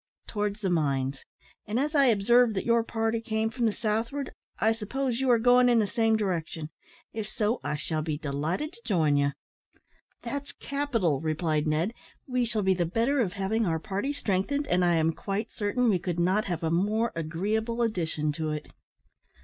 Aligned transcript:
"Towards 0.25 0.61
the 0.61 0.71
mines; 0.71 1.25
and, 1.67 1.79
as 1.79 1.93
I 1.93 2.05
observed 2.07 2.55
that 2.55 2.65
your 2.65 2.83
party 2.83 3.21
came 3.21 3.51
from 3.51 3.67
the 3.67 3.71
southward, 3.71 4.31
I 4.57 4.71
suppose 4.71 5.19
you 5.21 5.29
are 5.29 5.37
going 5.37 5.69
in 5.69 5.77
the 5.77 5.85
same 5.85 6.17
direction. 6.17 6.71
If 7.13 7.29
so, 7.29 7.59
I 7.63 7.75
shall 7.75 8.01
be 8.01 8.17
delighted 8.17 8.73
to 8.73 8.81
join 8.83 9.15
you." 9.15 9.33
"That's 10.23 10.53
capital," 10.53 11.19
replied 11.21 11.67
Ned, 11.67 11.93
"we 12.25 12.45
shall 12.45 12.63
be 12.63 12.73
the 12.73 12.83
better 12.87 13.19
of 13.19 13.33
having 13.33 13.67
our 13.67 13.77
party 13.79 14.11
strengthened, 14.11 14.65
and 14.65 14.83
I 14.83 14.95
am 14.95 15.13
quite 15.13 15.51
certain 15.51 15.87
we 15.87 15.99
could 15.99 16.19
not 16.19 16.45
have 16.45 16.63
a 16.63 16.71
more 16.71 17.11
agreeable 17.15 17.83
addition 17.83 18.31
to 18.31 18.49
it." 18.49 18.69